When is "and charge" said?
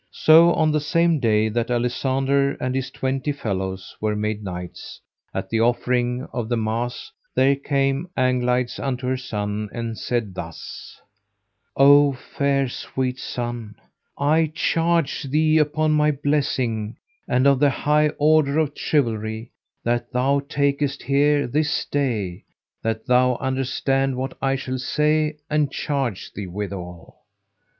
25.47-26.33